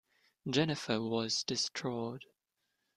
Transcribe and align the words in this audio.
Jennifer 0.49 0.99
was 0.99 1.43
distraught. 1.43 2.25